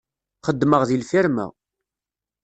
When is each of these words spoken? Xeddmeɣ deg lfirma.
Xeddmeɣ 0.47 0.81
deg 0.85 0.97
lfirma. 1.01 1.45